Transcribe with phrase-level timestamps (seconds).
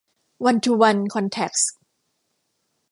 [0.45, 1.71] วันทูวัน คอนแทคส์